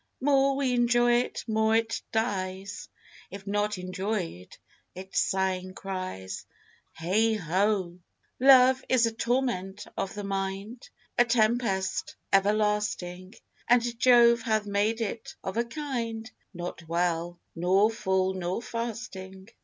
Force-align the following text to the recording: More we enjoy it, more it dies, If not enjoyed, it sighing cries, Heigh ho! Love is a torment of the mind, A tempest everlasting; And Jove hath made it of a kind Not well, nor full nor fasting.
More 0.19 0.55
we 0.55 0.73
enjoy 0.73 1.19
it, 1.19 1.43
more 1.47 1.75
it 1.75 2.01
dies, 2.11 2.89
If 3.29 3.45
not 3.45 3.77
enjoyed, 3.77 4.57
it 4.95 5.15
sighing 5.15 5.75
cries, 5.75 6.47
Heigh 6.93 7.35
ho! 7.35 7.99
Love 8.39 8.83
is 8.89 9.05
a 9.05 9.11
torment 9.13 9.85
of 9.95 10.15
the 10.15 10.23
mind, 10.23 10.89
A 11.19 11.23
tempest 11.25 12.15
everlasting; 12.33 13.35
And 13.67 13.99
Jove 13.99 14.41
hath 14.41 14.65
made 14.65 15.01
it 15.01 15.35
of 15.43 15.55
a 15.57 15.63
kind 15.63 16.31
Not 16.51 16.87
well, 16.87 17.39
nor 17.55 17.91
full 17.91 18.33
nor 18.33 18.59
fasting. 18.63 19.49